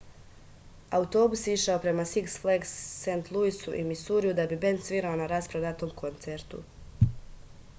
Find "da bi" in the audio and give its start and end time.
4.39-4.59